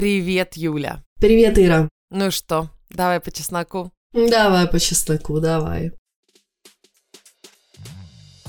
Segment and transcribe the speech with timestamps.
[0.00, 1.04] Привет, Юля.
[1.20, 1.90] Привет, Ира.
[2.10, 3.92] Ну что, давай по чесноку.
[4.14, 5.92] Давай по чесноку, давай.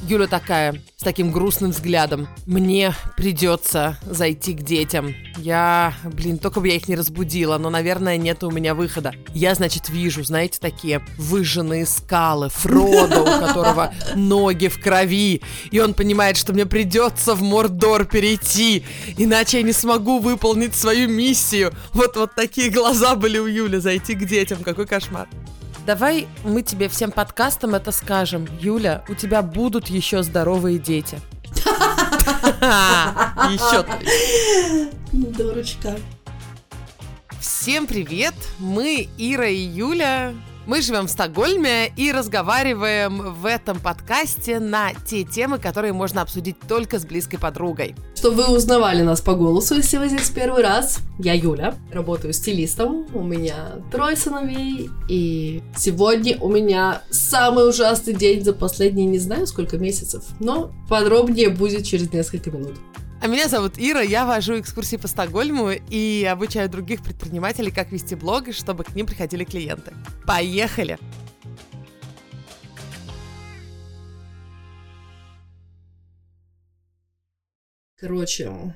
[0.07, 2.27] Юля такая, с таким грустным взглядом.
[2.45, 5.15] Мне придется зайти к детям.
[5.37, 9.13] Я, блин, только бы я их не разбудила, но, наверное, нет у меня выхода.
[9.33, 15.41] Я, значит, вижу, знаете, такие выжженные скалы, Фродо, у которого ноги в крови.
[15.69, 18.83] И он понимает, что мне придется в Мордор перейти,
[19.17, 21.73] иначе я не смогу выполнить свою миссию.
[21.93, 24.63] Вот, вот такие глаза были у Юли, зайти к детям.
[24.63, 25.27] Какой кошмар.
[25.85, 28.47] Давай мы тебе всем подкастам это скажем.
[28.59, 31.19] Юля, у тебя будут еще здоровые дети.
[32.61, 33.85] Еще
[35.11, 35.97] Дурочка.
[37.39, 38.35] Всем привет!
[38.59, 40.33] Мы Ира и Юля.
[40.67, 46.55] Мы живем в Стокгольме и разговариваем в этом подкасте на те темы, которые можно обсудить
[46.67, 47.95] только с близкой подругой.
[48.15, 53.07] Чтобы вы узнавали нас по голосу, если вы здесь первый раз, я Юля, работаю стилистом,
[53.15, 59.47] у меня трое сыновей, и сегодня у меня самый ужасный день за последние не знаю
[59.47, 62.75] сколько месяцев, но подробнее будет через несколько минут.
[63.23, 68.15] А меня зовут Ира, я вожу экскурсии по Стокгольму и обучаю других предпринимателей, как вести
[68.15, 69.93] блог, чтобы к ним приходили клиенты.
[70.25, 70.97] Поехали!
[77.99, 78.75] Короче,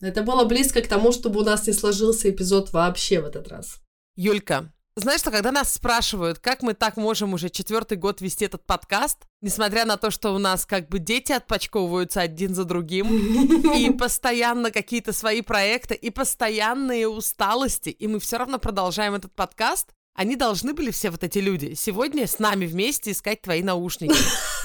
[0.00, 3.82] это было близко к тому, чтобы у нас не сложился эпизод вообще в этот раз.
[4.16, 8.66] Юлька, знаешь, что когда нас спрашивают, как мы так можем уже четвертый год вести этот
[8.66, 13.06] подкаст, несмотря на то, что у нас как бы дети отпочковываются один за другим,
[13.74, 19.88] и постоянно какие-то свои проекты, и постоянные усталости, и мы все равно продолжаем этот подкаст,
[20.14, 24.14] они должны были все вот эти люди сегодня с нами вместе искать твои наушники.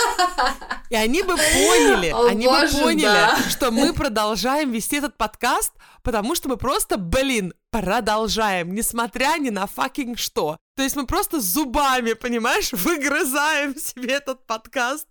[0.90, 3.38] И они бы поняли, О, они боже, бы поняли, да.
[3.50, 9.68] что мы продолжаем вести этот подкаст, потому что мы просто, блин, продолжаем, несмотря ни на
[9.68, 10.58] fucking что.
[10.76, 15.08] То есть мы просто зубами, понимаешь, выгрызаем себе этот подкаст.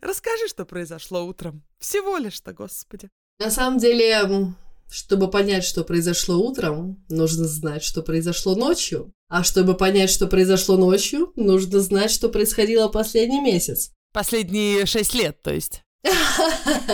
[0.00, 1.62] Расскажи, что произошло утром.
[1.78, 3.08] Всего лишь-то, господи.
[3.38, 4.54] На самом деле,
[4.90, 9.12] чтобы понять, что произошло утром, нужно знать, что произошло ночью.
[9.28, 13.90] А чтобы понять, что произошло ночью, нужно знать, что происходило последний месяц.
[14.14, 15.82] Последние шесть лет, то есть.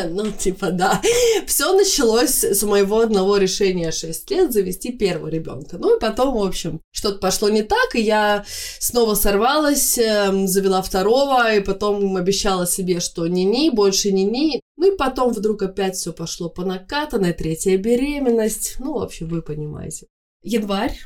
[0.08, 1.02] Ну, типа, да.
[1.46, 5.76] Все началось с моего одного решения 6 лет завести первого ребенка.
[5.76, 8.44] Ну и потом, в общем, что-то пошло не так, и я
[8.78, 14.62] снова сорвалась, эм, завела второго, и потом обещала себе, что ни-ни, больше ни-ни.
[14.78, 18.76] Ну и потом вдруг опять все пошло по накатанной, третья беременность.
[18.78, 20.06] Ну, в общем, вы понимаете.
[20.42, 20.98] Январь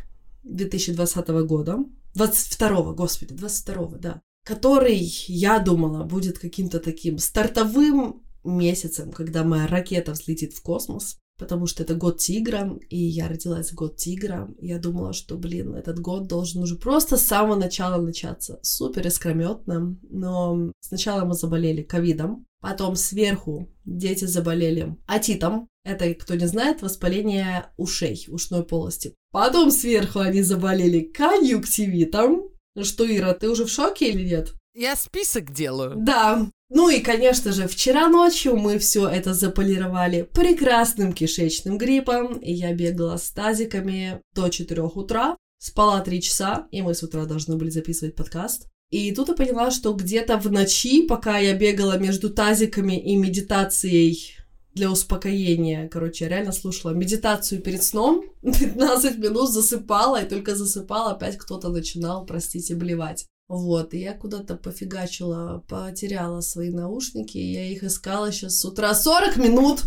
[0.45, 1.79] 2020 года,
[2.15, 10.13] 22 господи, 22 да который, я думала, будет каким-то таким стартовым месяцем, когда моя ракета
[10.13, 14.49] взлетит в космос, потому что это год тигра, и я родилась в год тигра.
[14.61, 18.61] Я думала, что, блин, этот год должен уже просто с самого начала начаться.
[18.63, 26.47] Супер искрометно, но сначала мы заболели ковидом, потом сверху дети заболели атитом, это, кто не
[26.47, 29.15] знает, воспаление ушей, ушной полости.
[29.33, 34.53] Потом сверху они заболели конъюнктивитом, ну что, Ира, ты уже в шоке или нет?
[34.75, 35.95] Я список делаю.
[35.97, 36.49] Да.
[36.69, 42.75] Ну и, конечно же, вчера ночью мы все это заполировали прекрасным кишечным гриппом, и я
[42.75, 47.71] бегала с тазиками до 4 утра, спала 3 часа, и мы с утра должны были
[47.71, 48.67] записывать подкаст.
[48.91, 54.37] И тут я поняла, что где-то в ночи, пока я бегала между тазиками и медитацией
[54.75, 55.89] для успокоения.
[55.89, 61.69] Короче, я реально слушала медитацию перед сном, 15 минут засыпала, и только засыпала, опять кто-то
[61.69, 63.27] начинал, простите, блевать.
[63.47, 69.37] Вот, и я куда-то пофигачила, потеряла свои наушники, я их искала сейчас с утра 40
[69.37, 69.83] минут,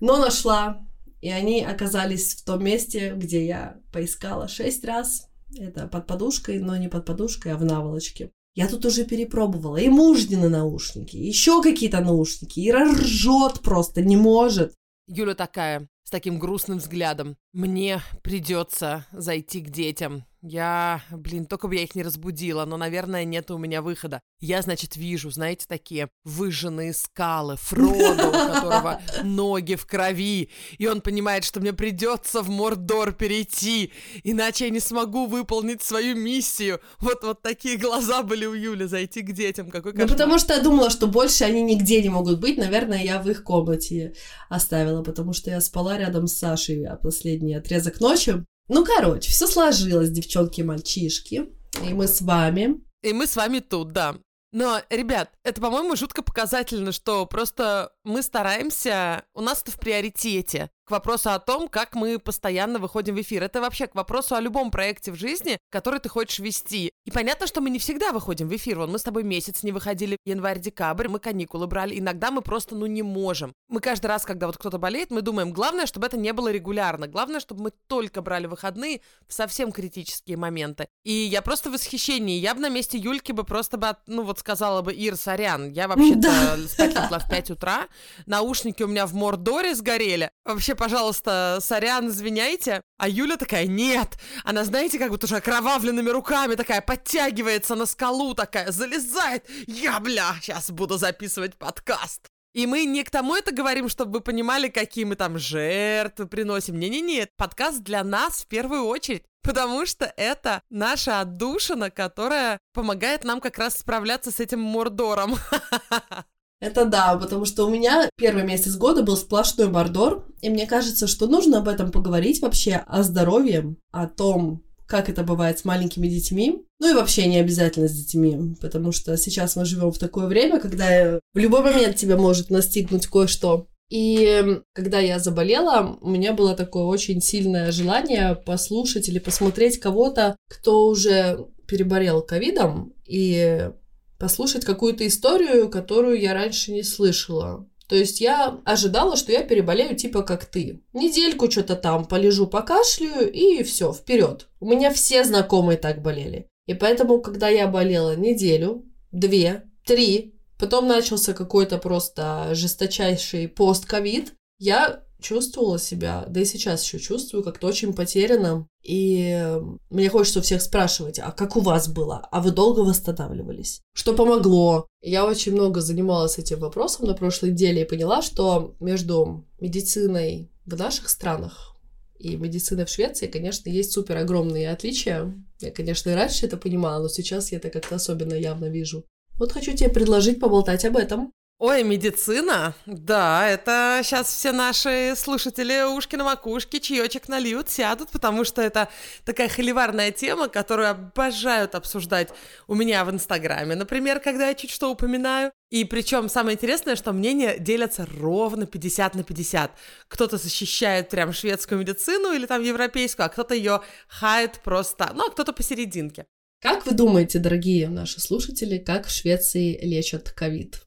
[0.00, 0.84] но нашла.
[1.20, 5.28] И они оказались в том месте, где я поискала 6 раз.
[5.56, 8.30] Это под подушкой, но не под подушкой, а в наволочке.
[8.54, 14.74] Я тут уже перепробовала и мужнины наушники, еще какие-то наушники, и ржет просто, не может.
[15.06, 17.36] Юля такая, с таким грустным взглядом.
[17.52, 20.24] Мне придется зайти к детям.
[20.42, 24.20] Я, блин, только бы я их не разбудила, но, наверное, нет у меня выхода.
[24.38, 31.00] Я, значит, вижу, знаете, такие выжженные скалы, Фродо, у которого ноги в крови, и он
[31.00, 33.92] понимает, что мне придется в Мордор перейти,
[34.22, 36.80] иначе я не смогу выполнить свою миссию.
[37.00, 40.08] Вот, вот такие глаза были у Юли, зайти к детям, какой кошмар.
[40.08, 43.28] Ну, потому что я думала, что больше они нигде не могут быть, наверное, я в
[43.28, 44.14] их комнате
[44.48, 49.46] оставила, потому что я спала рядом с Сашей а последний отрезок ночи, ну, короче, все
[49.46, 51.48] сложилось, девчонки и мальчишки.
[51.82, 52.80] И мы с вами.
[53.02, 54.16] И мы с вами тут, да.
[54.52, 60.70] Но, ребят, это, по-моему, жутко показательно, что просто мы стараемся, у нас это в приоритете.
[60.88, 63.42] К вопросу о том, как мы постоянно выходим в эфир.
[63.42, 66.90] Это вообще к вопросу о любом проекте в жизни, который ты хочешь вести.
[67.04, 68.78] И понятно, что мы не всегда выходим в эфир.
[68.78, 71.98] Вон мы с тобой месяц не выходили, январь-декабрь, мы каникулы брали.
[71.98, 73.52] Иногда мы просто, ну, не можем.
[73.68, 77.06] Мы каждый раз, когда вот кто-то болеет, мы думаем, главное, чтобы это не было регулярно.
[77.06, 80.88] Главное, чтобы мы только брали выходные в совсем критические моменты.
[81.04, 82.38] И я просто в восхищении.
[82.38, 85.86] Я бы на месте Юльки бы просто бы, ну, вот сказала бы, Ир, сорян, я
[85.88, 86.56] вообще-то да.
[86.68, 87.88] спать легла в 5 утра,
[88.26, 90.30] наушники у меня в Мордоре сгорели.
[90.44, 92.80] Вообще, пожалуйста, сорян, извиняйте.
[92.96, 94.18] А Юля такая, нет.
[94.44, 99.44] Она, знаете, как вот уже окровавленными руками такая подтягивается на скалу, такая залезает.
[99.66, 102.28] Я, бля, сейчас буду записывать подкаст.
[102.54, 106.78] И мы не к тому это говорим, чтобы вы понимали, какие мы там жертвы приносим.
[106.78, 109.24] Не-не-не, подкаст для нас в первую очередь.
[109.42, 115.36] Потому что это наша отдушина, которая помогает нам как раз справляться с этим мордором.
[116.60, 121.06] Это да, потому что у меня первый месяц года был сплошной мордор, и мне кажется,
[121.06, 126.08] что нужно об этом поговорить вообще, о здоровье, о том, как это бывает с маленькими
[126.08, 126.64] детьми.
[126.80, 130.58] Ну и вообще не обязательно с детьми, потому что сейчас мы живем в такое время,
[130.58, 133.66] когда в любой момент тебя может настигнуть кое-что.
[133.90, 140.36] И когда я заболела, у меня было такое очень сильное желание послушать или посмотреть кого-то,
[140.48, 143.70] кто уже переболел ковидом, и
[144.18, 147.68] послушать какую-то историю, которую я раньше не слышала.
[147.88, 150.82] То есть я ожидала, что я переболею типа как ты.
[150.92, 154.48] Недельку что-то там полежу, покашляю и все, вперед.
[154.60, 156.46] У меня все знакомые так болели.
[156.66, 165.02] И поэтому, когда я болела неделю, две, три, потом начался какой-то просто жесточайший пост-ковид, я
[165.20, 168.66] чувствовала себя, да и сейчас еще чувствую, как-то очень потеряно.
[168.82, 169.58] И
[169.90, 172.26] мне хочется у всех спрашивать, а как у вас было?
[172.30, 173.80] А вы долго восстанавливались?
[173.92, 174.86] Что помогло?
[175.02, 180.76] Я очень много занималась этим вопросом на прошлой неделе и поняла, что между медициной в
[180.76, 181.76] наших странах
[182.18, 185.32] и медициной в Швеции, конечно, есть супер огромные отличия.
[185.60, 189.04] Я, конечно, и раньше это понимала, но сейчас я это как-то особенно явно вижу.
[189.38, 191.32] Вот хочу тебе предложить поболтать об этом.
[191.60, 192.76] Ой, медицина?
[192.86, 198.88] Да, это сейчас все наши слушатели ушки на макушке, чаечек нальют, сядут, потому что это
[199.24, 202.28] такая холиварная тема, которую обожают обсуждать
[202.68, 205.50] у меня в Инстаграме, например, когда я чуть что упоминаю.
[205.70, 209.72] И причем самое интересное, что мнения делятся ровно 50 на 50.
[210.06, 215.30] Кто-то защищает прям шведскую медицину или там европейскую, а кто-то ее хает просто, ну, а
[215.32, 216.24] кто-то посерединке.
[216.60, 220.84] Как вы думаете, дорогие наши слушатели, как в Швеции лечат ковид?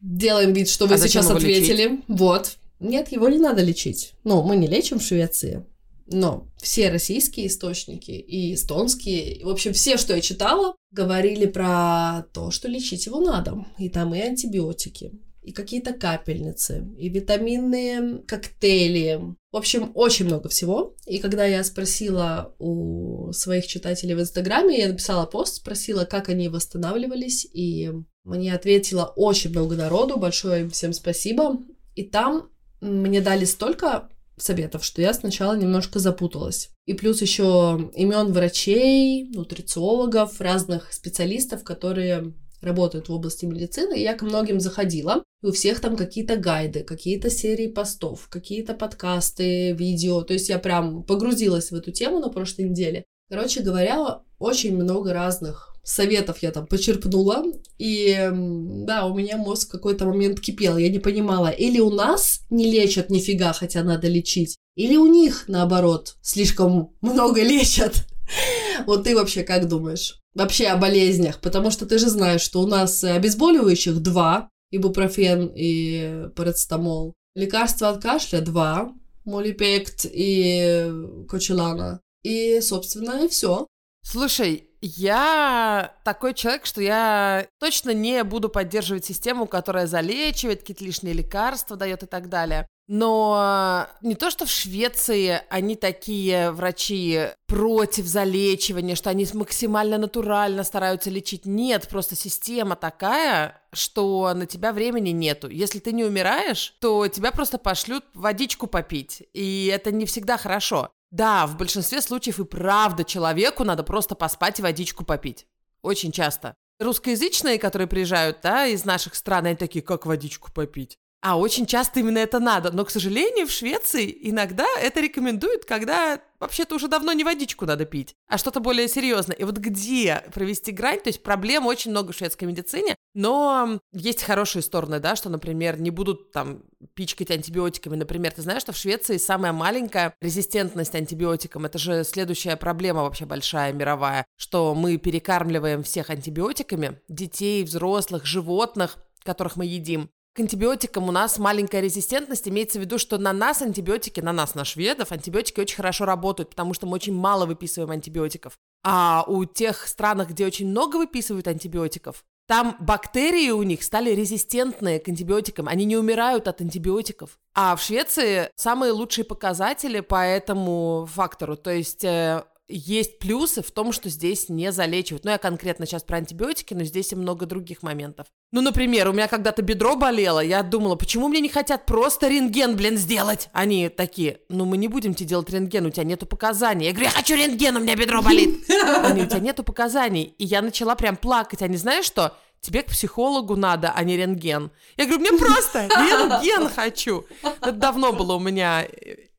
[0.00, 1.82] Делаем вид, что вы а сейчас ответили.
[1.82, 2.04] Лечить?
[2.08, 2.56] Вот.
[2.80, 4.12] Нет, его не надо лечить.
[4.24, 5.64] Ну, мы не лечим в Швеции.
[6.10, 12.50] Но все российские источники и эстонские, в общем, все, что я читала, говорили про то,
[12.50, 13.66] что лечить его надо.
[13.78, 15.12] И там и антибиотики,
[15.48, 19.34] и какие-то капельницы, и витаминные коктейли.
[19.50, 20.94] В общем, очень много всего.
[21.06, 26.50] И когда я спросила у своих читателей в Инстаграме, я написала пост, спросила, как они
[26.50, 27.90] восстанавливались, и
[28.24, 31.56] мне ответило очень много народу, большое им всем спасибо.
[31.94, 32.50] И там
[32.82, 36.68] мне дали столько советов, что я сначала немножко запуталась.
[36.84, 44.22] И плюс еще имен врачей, нутрициологов, разных специалистов, которые работают в области медицины, я к
[44.22, 50.32] многим заходила, и у всех там какие-то гайды, какие-то серии постов, какие-то подкасты, видео, то
[50.32, 53.04] есть я прям погрузилась в эту тему на прошлой неделе.
[53.30, 57.44] Короче говоря, очень много разных советов я там почерпнула,
[57.78, 62.42] и да, у меня мозг в какой-то момент кипел, я не понимала, или у нас
[62.50, 68.06] не лечат нифига, хотя надо лечить, или у них, наоборот, слишком много лечат.
[68.86, 70.20] Вот ты вообще как думаешь?
[70.34, 76.28] Вообще о болезнях, потому что ты же знаешь, что у нас обезболивающих два, ибупрофен и
[76.36, 77.14] парацетамол.
[77.34, 78.92] Лекарства от кашля два,
[79.24, 80.90] молипект и
[81.28, 82.00] кочелана.
[82.22, 83.66] И, собственно, и все.
[84.02, 91.14] Слушай, я такой человек, что я точно не буду поддерживать систему, которая залечивает, какие-то лишние
[91.14, 92.66] лекарства дает и так далее.
[92.88, 100.64] Но не то, что в Швеции они такие врачи против залечивания, что они максимально натурально
[100.64, 101.44] стараются лечить.
[101.44, 105.50] Нет, просто система такая, что на тебя времени нету.
[105.50, 109.22] Если ты не умираешь, то тебя просто пошлют водичку попить.
[109.34, 110.90] И это не всегда хорошо.
[111.10, 115.46] Да, в большинстве случаев и правда человеку надо просто поспать и водичку попить.
[115.82, 116.54] Очень часто.
[116.80, 120.98] Русскоязычные, которые приезжают, да, из наших стран, они такие, как водичку попить?
[121.20, 122.70] А очень часто именно это надо.
[122.70, 127.84] Но, к сожалению, в Швеции иногда это рекомендуют, когда вообще-то уже давно не водичку надо
[127.86, 129.34] пить, а что-то более серьезное.
[129.34, 134.22] И вот где провести грань, то есть проблем очень много в шведской медицине, Но есть
[134.22, 136.62] хорошие стороны, да, что, например, не будут там
[136.94, 137.96] пичкать антибиотиками.
[137.96, 141.64] Например, ты знаешь, что в Швеции самая маленькая резистентность антибиотикам.
[141.64, 148.98] Это же следующая проблема вообще большая, мировая, что мы перекармливаем всех антибиотиками, детей, взрослых, животных,
[149.24, 150.10] которых мы едим.
[150.40, 152.48] Антибиотикам у нас маленькая резистентность.
[152.48, 156.50] Имеется в виду, что на нас антибиотики, на нас, на шведов, антибиотики очень хорошо работают,
[156.50, 158.58] потому что мы очень мало выписываем антибиотиков.
[158.84, 165.00] А у тех странах, где очень много выписывают антибиотиков, там бактерии у них стали резистентные
[165.00, 167.38] к антибиотикам, они не умирают от антибиотиков.
[167.54, 171.56] А в Швеции самые лучшие показатели по этому фактору.
[171.56, 175.24] То есть э, есть плюсы в том, что здесь не залечивают.
[175.24, 178.26] Ну, я конкретно сейчас про антибиотики, но здесь и много других моментов.
[178.52, 182.76] Ну, например, у меня когда-то бедро болело, я думала, почему мне не хотят просто рентген,
[182.76, 183.48] блин, сделать?
[183.52, 186.86] Они такие, ну, мы не будем тебе делать рентген, у тебя нету показаний.
[186.86, 188.64] Я говорю, я хочу рентген, у меня бедро болит.
[189.04, 190.34] Они, у тебя нету показаний.
[190.38, 191.62] И я начала прям плакать.
[191.62, 192.36] Они, знаешь что?
[192.60, 194.70] Тебе к психологу надо, а не рентген.
[194.96, 197.26] Я говорю, мне просто рентген хочу.
[197.42, 198.86] Это давно было у меня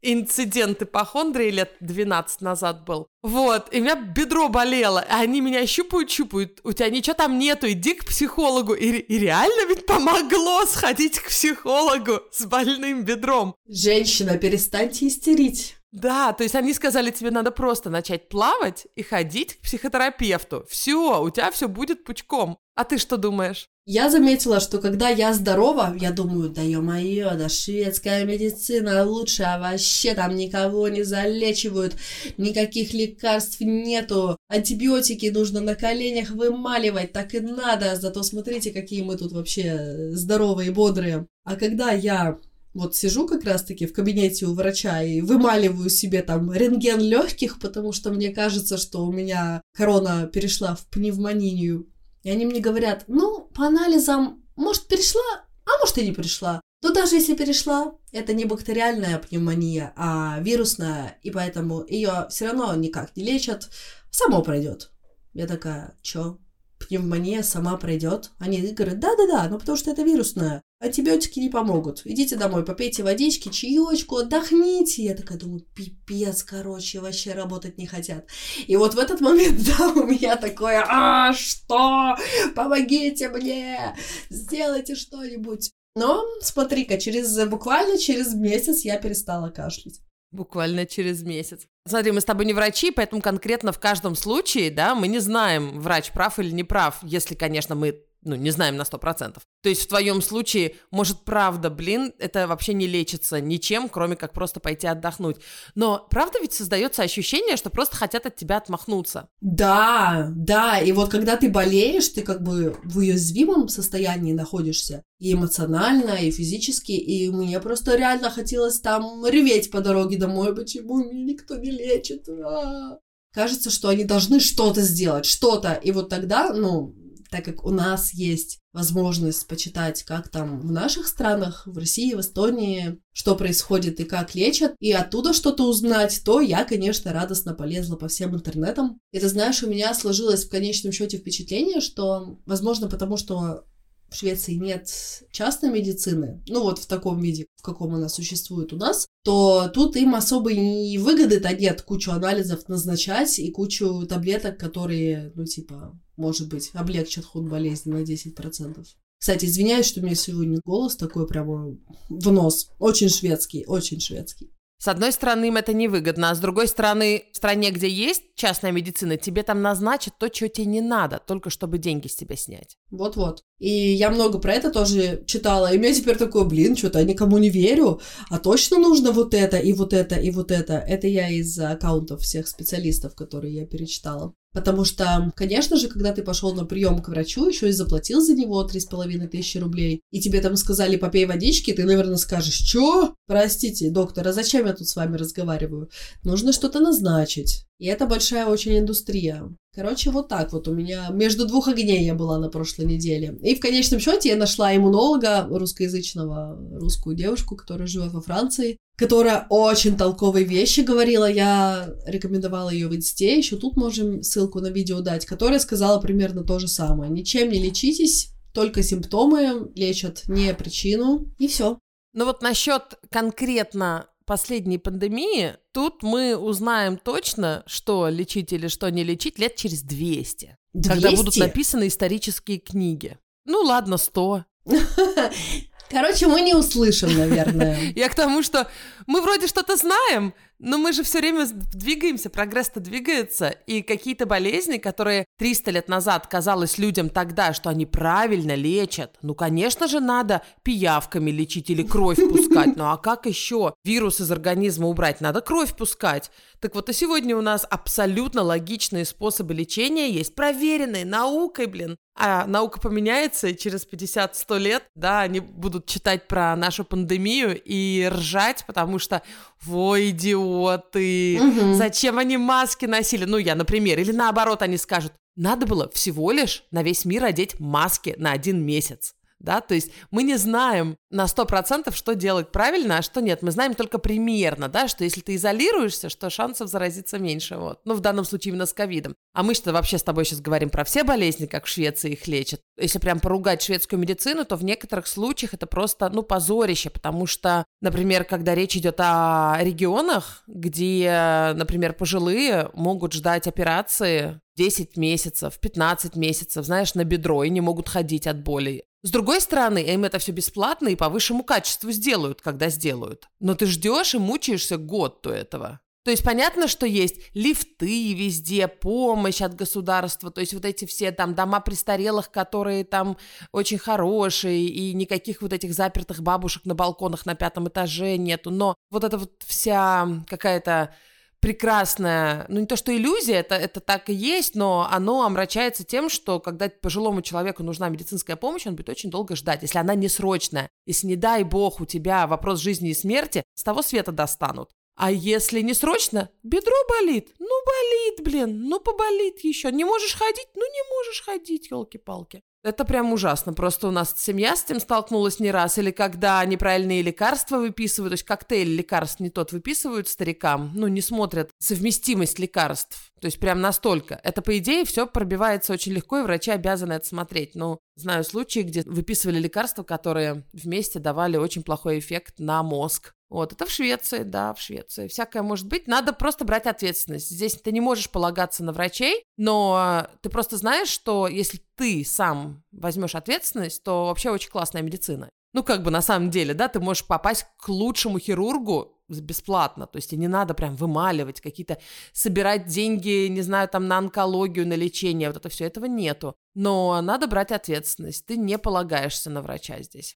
[0.02, 3.08] инцидент ипохондрии лет 12 назад был.
[3.22, 7.70] Вот, и у меня бедро болело, и они меня щупают-щупают, у тебя ничего там нету,
[7.70, 8.74] иди к психологу.
[8.74, 13.56] И, и реально ведь помогло сходить к психологу с больным бедром.
[13.68, 15.76] Женщина, перестаньте истерить.
[15.92, 20.64] Да, то есть они сказали, тебе надо просто начать плавать и ходить к психотерапевту.
[20.70, 22.60] Все, у тебя все будет пучком.
[22.80, 23.68] А ты что думаешь?
[23.86, 29.60] Я заметила, что когда я здорова, я думаю, да ё-моё, да шведская медицина лучше, а
[29.60, 31.98] вообще там никого не залечивают,
[32.38, 39.18] никаких лекарств нету, антибиотики нужно на коленях вымаливать, так и надо, зато смотрите, какие мы
[39.18, 41.28] тут вообще здоровые и бодрые.
[41.44, 42.40] А когда я
[42.74, 47.92] вот сижу как раз-таки в кабинете у врача и вымаливаю себе там рентген легких, потому
[47.92, 51.90] что мне кажется, что у меня корона перешла в пневмонию.
[52.24, 56.62] И они мне говорят, ну, по анализам, может, перешла, а может и не перешла.
[56.82, 62.74] Но даже если перешла, это не бактериальная пневмония, а вирусная, и поэтому ее все равно
[62.76, 63.70] никак не лечат,
[64.12, 64.92] само пройдет.
[65.34, 66.38] Я такая, чё?
[66.80, 68.32] Пневмония сама пройдет?
[68.40, 70.62] Они говорят, да-да-да, ну потому что это вирусная.
[70.82, 72.04] Антибиотики не помогут.
[72.06, 75.04] Идите домой, попейте водички, чаечку, отдохните.
[75.04, 78.28] Я такая думаю, пипец, короче, вообще работать не хотят.
[78.66, 82.16] И вот в этот момент, да, у меня такое, а, что?
[82.56, 83.94] Помогите мне,
[84.30, 85.70] сделайте что-нибудь.
[85.96, 90.00] Но смотри-ка, через буквально через месяц я перестала кашлять.
[90.32, 91.66] Буквально через месяц.
[91.86, 95.82] Смотри, мы с тобой не врачи, поэтому конкретно в каждом случае, да, мы не знаем,
[95.82, 99.38] врач прав или не прав, если, конечно, мы ну, не знаем на 100%.
[99.62, 104.34] То есть в твоем случае, может, правда, блин, это вообще не лечится ничем, кроме как
[104.34, 105.38] просто пойти отдохнуть.
[105.76, 109.30] Но правда ведь создается ощущение, что просто хотят от тебя отмахнуться.
[109.42, 115.34] Да, да, и вот когда ты болеешь, ты как бы в уязвимом состоянии находишься, и
[115.34, 121.34] эмоционально, и физически, и мне просто реально хотелось там реветь по дороге домой, почему меня
[121.34, 122.28] никто не лечит.
[122.28, 123.00] А-а-а.
[123.32, 126.96] Кажется, что они должны что-то сделать, что-то, и вот тогда, ну,
[127.30, 132.20] так как у нас есть возможность почитать, как там в наших странах, в России, в
[132.20, 137.96] Эстонии, что происходит и как лечат, и оттуда что-то узнать, то я, конечно, радостно полезла
[137.96, 139.00] по всем интернетам.
[139.12, 143.64] И ты знаешь, у меня сложилось в конечном счете впечатление, что, возможно, потому что
[144.10, 144.90] в Швеции нет
[145.32, 149.96] частной медицины, ну вот в таком виде, в каком она существует у нас, то тут
[149.96, 156.50] им особо и выгоды-то нет кучу анализов назначать и кучу таблеток, которые, ну типа, может
[156.50, 158.86] быть, облегчат ход болезни на 10%.
[159.20, 161.76] Кстати, извиняюсь, что у меня сегодня голос такой прямо
[162.10, 162.70] в нос.
[162.78, 164.52] Очень шведский, очень шведский.
[164.82, 168.72] С одной стороны, им это невыгодно, а с другой стороны, в стране, где есть частная
[168.72, 172.78] медицина, тебе там назначат то, чего тебе не надо, только чтобы деньги с тебя снять.
[172.90, 173.44] Вот-вот.
[173.58, 177.06] И я много про это тоже читала, и у меня теперь такое, блин, что-то я
[177.06, 178.00] никому не верю,
[178.30, 180.76] а точно нужно вот это, и вот это, и вот это.
[180.76, 184.34] Это я из аккаунтов всех специалистов, которые я перечитала.
[184.52, 188.34] Потому что, конечно же, когда ты пошел на прием к врачу, еще и заплатил за
[188.34, 192.68] него три с половиной тысячи рублей, и тебе там сказали попей водички, ты, наверное, скажешь,
[192.68, 193.14] что?
[193.28, 195.90] Простите, доктор, а зачем я тут с вами разговариваю?
[196.24, 197.66] Нужно что-то назначить.
[197.78, 199.44] И это большая очень индустрия.
[199.74, 203.38] Короче, вот так вот у меня между двух огней я была на прошлой неделе.
[203.42, 209.48] И в конечном счете я нашла иммунолога русскоязычного, русскую девушку, которая живет во Франции, которая
[209.48, 211.32] очень толковые вещи говорила.
[211.32, 213.38] Я рекомендовала ее в инсте.
[213.38, 217.10] Еще тут можем ссылку на видео дать, которая сказала примерно то же самое.
[217.10, 221.80] Ничем не лечитесь, только симптомы лечат не причину, и все.
[222.14, 229.06] Ну вот насчет конкретно последней пандемии, тут мы узнаем точно, что лечить или что не
[229.06, 230.58] лечить лет через 200.
[230.74, 230.90] 200?
[230.90, 233.18] Когда будут написаны исторические книги.
[233.46, 234.44] Ну ладно, 100.
[235.90, 237.78] Короче, мы не услышим, наверное.
[237.96, 238.68] Я к тому, что
[239.08, 244.78] мы вроде что-то знаем, но мы же все время двигаемся, прогресс-то двигается, и какие-то болезни,
[244.78, 250.42] которые 300 лет назад казалось людям тогда, что они правильно лечат, ну, конечно же, надо
[250.64, 255.22] пиявками лечить или кровь пускать, ну а как еще вирус из организма убрать?
[255.22, 256.32] Надо кровь пускать.
[256.60, 261.98] Так вот, и сегодня у нас абсолютно логичные способы лечения есть, проверенные наукой, блин.
[262.22, 268.10] А наука поменяется, и через 50-100 лет, да, они будут читать про нашу пандемию и
[268.12, 269.22] ржать, потому что,
[269.64, 271.74] во, идиоты, угу.
[271.74, 273.26] зачем они маски носили?
[273.26, 274.00] Ну, я, например.
[274.00, 278.64] Или наоборот, они скажут, надо было всего лишь на весь мир одеть маски на один
[278.66, 283.42] месяц да, то есть мы не знаем на 100% что делать правильно, а что нет,
[283.42, 287.94] мы знаем только примерно, да, что если ты изолируешься, что шансов заразиться меньше, вот, ну,
[287.94, 289.16] в данном случае именно с ковидом.
[289.34, 292.28] А мы что вообще с тобой сейчас говорим про все болезни, как в Швеции их
[292.28, 292.62] лечат.
[292.78, 297.66] Если прям поругать шведскую медицину, то в некоторых случаях это просто, ну, позорище, потому что,
[297.82, 306.18] например, когда речь идет о регионах, где, например, пожилые могут ждать операции 10 месяцев, 15
[306.18, 308.84] месяцев, знаешь, на бедро и не могут ходить от боли.
[309.04, 313.30] С другой стороны, им это все бесплатно и по высшему качеству сделают, когда сделают.
[313.40, 315.80] Но ты ждешь и мучаешься год до этого.
[316.04, 321.14] То есть понятно, что есть лифты везде, помощь от государства, то есть вот эти все
[321.14, 323.16] там дома престарелых, которые там
[323.54, 328.52] очень хорошие, и никаких вот этих запертых бабушек на балконах на пятом этаже нету.
[328.52, 330.94] Но вот эта вот вся какая-то
[331.40, 336.10] прекрасная, ну не то что иллюзия, это, это так и есть, но оно омрачается тем,
[336.10, 340.10] что когда пожилому человеку нужна медицинская помощь, он будет очень долго ждать, если она не
[340.10, 340.70] срочная.
[340.86, 344.72] Если, не дай бог, у тебя вопрос жизни и смерти, с того света достанут.
[344.96, 347.34] А если не срочно, бедро болит.
[347.40, 349.72] Ну, болит, блин, ну, поболит еще.
[349.72, 350.50] Не можешь ходить?
[350.56, 352.44] Ну, не можешь ходить, елки-палки.
[352.62, 353.54] Это прям ужасно.
[353.54, 355.78] Просто у нас семья с этим столкнулась не раз.
[355.78, 361.02] Или когда неправильные лекарства выписывают, то есть коктейль лекарств не тот выписывают старикам, ну, не
[361.02, 363.12] смотрят совместимость лекарств.
[363.22, 364.20] То есть прям настолько.
[364.24, 367.56] Это, по идее, все пробивается очень легко, и врачи обязаны это смотреть.
[367.56, 373.14] Но знаю случаи, где выписывали лекарства, которые вместе давали очень плохой эффект на мозг.
[373.30, 375.08] Вот, это в Швеции, да, в Швеции.
[375.08, 375.88] Всякое может быть.
[375.88, 377.30] Надо просто брать ответственность.
[377.30, 382.64] Здесь ты не можешь полагаться на врачей, но ты просто знаешь, что если ты сам
[382.72, 385.30] возьмешь ответственность, то вообще очень классная медицина.
[385.54, 389.98] Ну, как бы на самом деле, да, ты можешь попасть к лучшему хирургу бесплатно, то
[389.98, 391.80] есть не надо прям вымаливать какие-то,
[392.14, 396.36] собирать деньги, не знаю, там на онкологию, на лечение, вот это все, этого нету.
[396.54, 400.16] Но надо брать ответственность, ты не полагаешься на врача здесь.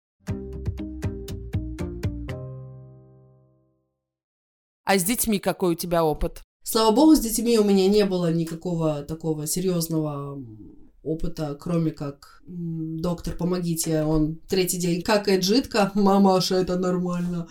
[4.86, 6.42] А с детьми какой у тебя опыт?
[6.64, 10.42] Слава богу, с детьми у меня не было никакого такого серьезного
[11.04, 17.48] опыта, кроме как доктор, помогите, он третий день какает жидко, мамаша, это нормально.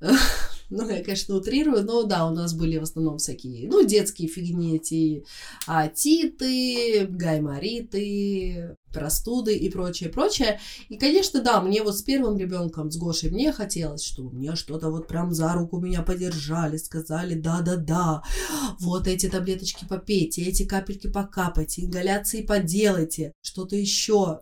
[0.76, 4.74] Ну, я, конечно, утрирую, но да, у нас были в основном всякие, ну, детские фигни
[4.76, 5.24] эти,
[5.68, 10.58] атиты, гаймориты, простуды и прочее, прочее.
[10.88, 14.90] И, конечно, да, мне вот с первым ребенком, с Гошей, мне хотелось, чтобы мне что-то
[14.90, 18.24] вот прям за руку меня подержали, сказали, да-да-да,
[18.80, 24.40] вот эти таблеточки попейте, эти капельки покапайте, ингаляции поделайте, что-то еще.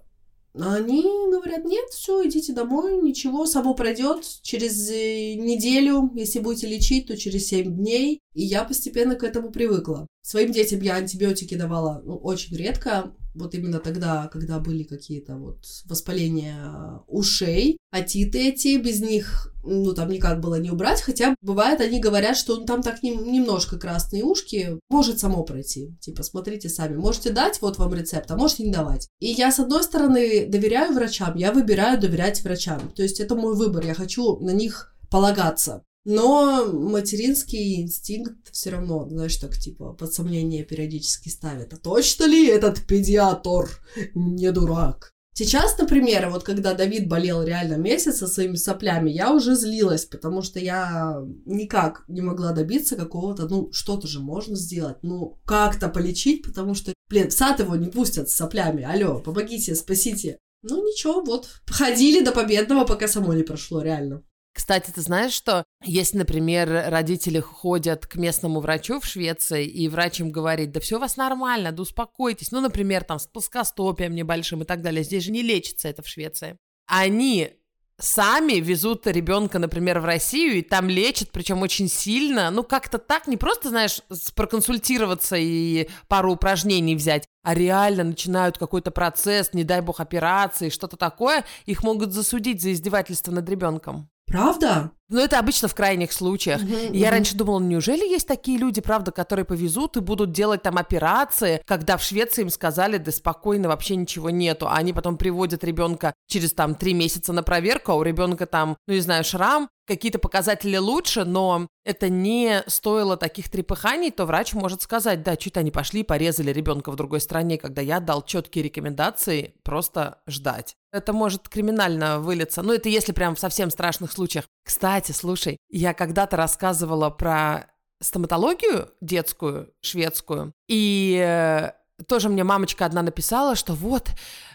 [0.55, 4.25] А они говорят, нет, все, идите домой, ничего, само пройдет.
[4.43, 8.21] Через э, неделю, если будете лечить, то через 7 дней.
[8.35, 10.07] И я постепенно к этому привыкла.
[10.21, 15.64] Своим детям я антибиотики давала ну, очень редко, вот именно тогда, когда были какие-то вот
[15.87, 22.01] воспаления ушей, атиты эти, без них, ну, там никак было не убрать, хотя бывает, они
[22.01, 26.97] говорят, что ну, там так нем, немножко красные ушки, может само пройти, типа, смотрите сами,
[26.97, 29.09] можете дать, вот вам рецепт, а можете не давать.
[29.21, 33.55] И я, с одной стороны, доверяю врачам, я выбираю доверять врачам, то есть это мой
[33.55, 35.85] выбор, я хочу на них полагаться.
[36.05, 41.73] Но материнский инстинкт все равно, знаешь, так типа под сомнение периодически ставит.
[41.73, 43.69] А точно ли этот педиатр
[44.15, 45.12] не дурак?
[45.35, 50.43] Сейчас, например, вот когда Давид болел реально месяц со своими соплями, я уже злилась, потому
[50.43, 56.45] что я никак не могла добиться какого-то, ну, что-то же можно сделать, ну, как-то полечить,
[56.45, 60.38] потому что, блин, в сад его не пустят с соплями, алло, помогите, спасите.
[60.62, 64.23] Ну, ничего, вот, ходили до победного, пока само не прошло, реально.
[64.55, 70.21] Кстати, ты знаешь, что если, например, родители ходят к местному врачу в Швеции, и врач
[70.21, 74.62] им говорит, да все у вас нормально, да успокойтесь, ну, например, там с плоскостопием небольшим
[74.62, 76.59] и так далее, здесь же не лечится это в Швеции.
[76.87, 77.51] Они
[77.99, 82.51] сами везут ребенка, например, в Россию, и там лечат, причем очень сильно.
[82.51, 84.03] Ну, как-то так, не просто, знаешь,
[84.35, 90.97] проконсультироваться и пару упражнений взять, а реально начинают какой-то процесс, не дай бог, операции, что-то
[90.97, 94.11] такое, их могут засудить за издевательство над ребенком.
[94.27, 94.93] Правда?
[95.13, 96.63] Ну, это обычно в крайних случаях.
[96.63, 100.63] Мгм, Я раньше думала, ну, неужели есть такие люди, правда, которые повезут и будут делать
[100.63, 104.69] там операции, когда в Швеции им сказали, да спокойно, вообще ничего нету.
[104.69, 108.79] А они потом приводят ребенка через там три месяца на проверку, а у ребенка там,
[108.87, 114.55] ну, не знаю, шрам, какие-то показатели лучше, но это не стоило таких трепыханий, то врач
[114.55, 118.23] может сказать, да, чуть они пошли и порезали ребенка в другой стране, когда я дал
[118.23, 120.75] четкие рекомендации, просто ждать.
[120.92, 122.62] Это может криминально вылиться.
[122.62, 124.44] Ну, это если прям в совсем страшных случаях.
[124.62, 127.66] Кстати, слушай, я когда-то рассказывала про
[128.00, 131.70] стоматологию детскую, шведскую, и э,
[132.07, 134.11] тоже мне мамочка одна написала, что вот,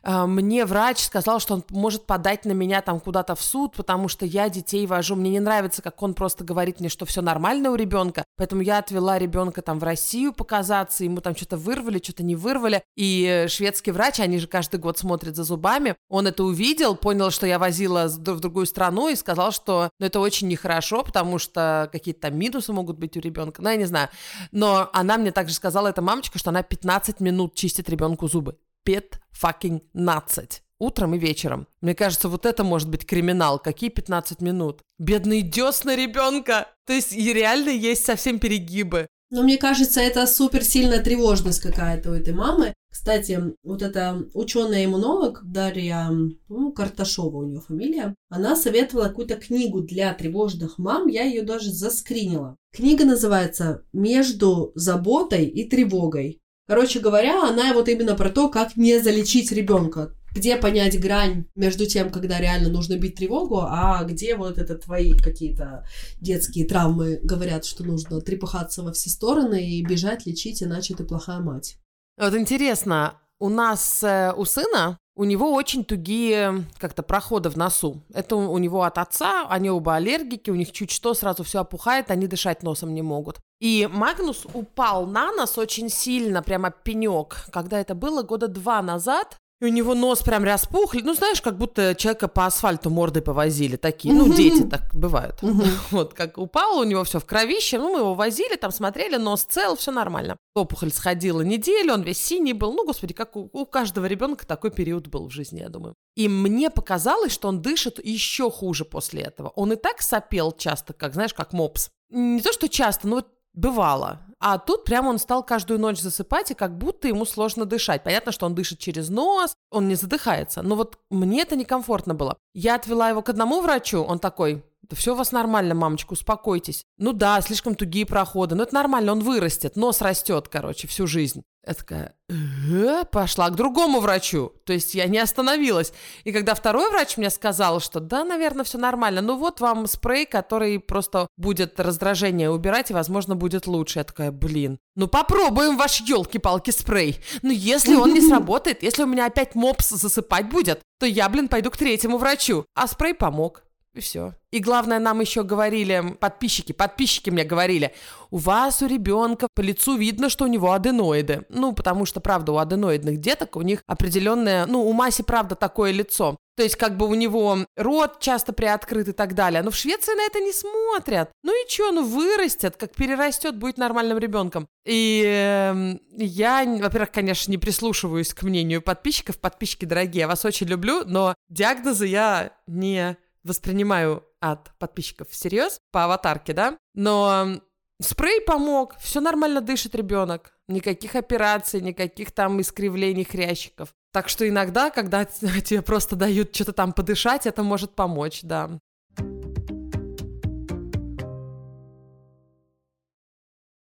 [0.07, 4.25] мне врач сказал, что он может подать на меня там куда-то в суд, потому что
[4.25, 5.15] я детей вожу.
[5.15, 8.23] Мне не нравится, как он просто говорит мне, что все нормально у ребенка.
[8.37, 12.83] Поэтому я отвела ребенка там в Россию показаться, ему там что-то вырвали, что-то не вырвали.
[12.95, 17.29] И э, шведский врач, они же каждый год смотрят за зубами, он это увидел, понял,
[17.29, 21.89] что я возила в другую страну и сказал, что ну, это очень нехорошо, потому что
[21.91, 23.61] какие-то там минусы могут быть у ребенка.
[23.61, 24.09] Ну, я не знаю.
[24.51, 28.55] Но она мне также сказала, эта мамочка, что она 15 минут чистит ребенку зубы.
[28.87, 29.03] 5
[29.43, 30.63] fucking 15.
[30.79, 31.67] Утром и вечером.
[31.81, 33.59] Мне кажется, вот это может быть криминал.
[33.59, 34.81] Какие 15 минут?
[34.97, 36.67] Бедный десна ребенка.
[36.85, 39.07] То есть реально есть совсем перегибы.
[39.29, 42.73] Но мне кажется, это супер сильная тревожность какая-то у этой мамы.
[42.89, 46.09] Кстати, вот эта ученая-иммунолог Дарья
[46.47, 51.73] ну, Карташова у нее фамилия, она советовала какую-то книгу для тревожных мам, я ее даже
[51.73, 52.55] заскринила.
[52.73, 56.39] Книга называется «Между заботой и тревогой».
[56.67, 60.11] Короче говоря, она вот именно про то, как не залечить ребенка.
[60.35, 65.17] Где понять грань между тем, когда реально нужно бить тревогу, а где вот это твои
[65.17, 65.85] какие-то
[66.19, 71.39] детские травмы говорят, что нужно трепыхаться во все стороны и бежать лечить, иначе ты плохая
[71.39, 71.77] мать.
[72.17, 78.03] Вот интересно, у нас, э, у сына, у него очень тугие как-то проходы в носу.
[78.13, 82.11] Это у него от отца, они оба аллергики, у них чуть что сразу все опухает,
[82.11, 83.39] они дышать носом не могут.
[83.59, 89.37] И Магнус упал на нос очень сильно, прямо пенек, когда это было года два назад.
[89.59, 91.01] И у него нос прям распухли.
[91.01, 93.75] Ну, знаешь, как будто человека по асфальту мордой повозили.
[93.75, 95.39] Такие, ну, дети так бывают.
[95.89, 97.79] Вот, как упал, у него все в кровище.
[97.79, 100.37] Ну, мы его возили, там смотрели, нос цел, все нормально.
[100.53, 102.73] Опухоль сходила неделю, он весь синий был.
[102.73, 105.95] Ну, господи, как у, у каждого ребенка такой период был в жизни, я думаю.
[106.15, 109.49] И мне показалось, что он дышит еще хуже после этого.
[109.49, 111.89] Он и так сопел часто, как, знаешь, как мопс.
[112.11, 114.21] Не то, что часто, но вот бывало.
[114.39, 118.03] А тут прямо он стал каждую ночь засыпать, и как будто ему сложно дышать.
[118.03, 120.61] Понятно, что он дышит через нос, он не задыхается.
[120.61, 122.37] Но вот мне это некомфортно было.
[122.53, 126.83] Я отвела его к одному врачу, он такой, да все у вас нормально, мамочка, успокойтесь.
[126.97, 131.43] Ну да, слишком тугие проходы, но это нормально, он вырастет, нос растет, короче, всю жизнь.
[131.67, 134.53] Я такая, «Э?» пошла к другому врачу.
[134.63, 135.91] То есть я не остановилась.
[136.23, 140.25] И когда второй врач мне сказал, что да, наверное, все нормально, ну вот вам спрей,
[140.25, 143.99] который просто будет раздражение убирать и, возможно, будет лучше.
[143.99, 147.19] Я такая, блин, ну попробуем ваш елки-палки спрей.
[147.41, 151.49] Ну если он не сработает, если у меня опять мопс засыпать будет, то я, блин,
[151.49, 152.65] пойду к третьему врачу.
[152.75, 153.63] А спрей помог.
[153.97, 154.35] И все.
[154.51, 157.95] И главное, нам еще говорили, подписчики, подписчики мне говорили,
[158.29, 161.45] у вас, у ребенка по лицу видно, что у него аденоиды.
[161.49, 165.91] Ну, потому что, правда, у аденоидных деток у них определенное, ну, у Маси, правда, такое
[165.91, 166.37] лицо.
[166.55, 169.63] То есть, как бы у него рот часто приоткрыт и так далее.
[169.63, 171.31] Но в Швеции на это не смотрят.
[171.43, 174.67] Ну и что, ну вырастет, как перерастет, будет нормальным ребенком.
[174.85, 179.39] И эм, я, во-первых, конечно, не прислушиваюсь к мнению подписчиков.
[179.39, 186.03] Подписчики дорогие, я вас очень люблю, но диагнозы я не воспринимаю от подписчиков всерьез по
[186.03, 187.59] аватарке, да, но
[188.01, 193.93] спрей помог, все нормально дышит ребенок, никаких операций, никаких там искривлений хрящиков.
[194.11, 195.25] Так что иногда, когда
[195.65, 198.79] тебе просто дают что-то там подышать, это может помочь, да.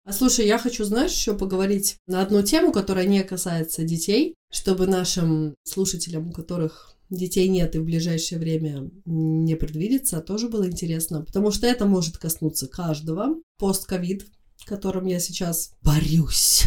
[0.04, 4.86] А слушай, я хочу, знаешь, еще поговорить на одну тему, которая не касается детей, чтобы
[4.88, 11.24] нашим слушателям, у которых детей нет и в ближайшее время не предвидится, тоже было интересно,
[11.24, 13.36] потому что это может коснуться каждого.
[13.60, 14.26] Постковид,
[14.66, 16.64] которым я сейчас борюсь.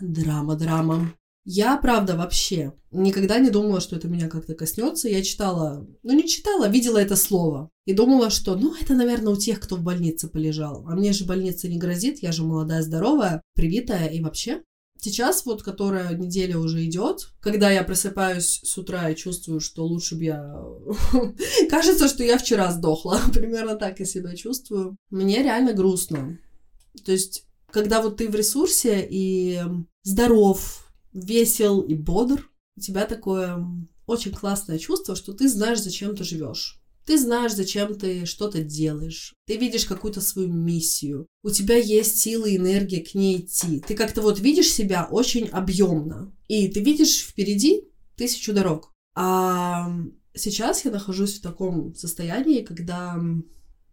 [0.00, 1.12] Драма-драма.
[1.48, 5.08] Я, правда, вообще никогда не думала, что это меня как-то коснется.
[5.08, 7.70] Я читала, ну не читала, видела это слово.
[7.84, 10.84] И думала, что, ну, это, наверное, у тех, кто в больнице полежал.
[10.88, 14.62] А мне же больница не грозит, я же молодая, здоровая, привитая и вообще.
[14.98, 20.16] Сейчас вот, которая неделя уже идет, когда я просыпаюсь с утра и чувствую, что лучше
[20.16, 20.56] бы я...
[21.70, 23.20] Кажется, что я вчера сдохла.
[23.32, 24.96] Примерно так я себя чувствую.
[25.10, 26.38] Мне реально грустно.
[27.04, 29.60] То есть, когда вот ты в ресурсе и
[30.02, 33.64] здоров, весел и бодр, у тебя такое
[34.06, 36.80] очень классное чувство, что ты знаешь, зачем ты живешь.
[37.06, 39.32] Ты знаешь, зачем ты что-то делаешь.
[39.46, 41.26] Ты видишь какую-то свою миссию.
[41.44, 43.80] У тебя есть силы и энергия к ней идти.
[43.86, 46.34] Ты как-то вот видишь себя очень объемно.
[46.48, 47.84] И ты видишь впереди
[48.16, 48.92] тысячу дорог.
[49.14, 49.88] А
[50.34, 53.14] сейчас я нахожусь в таком состоянии, когда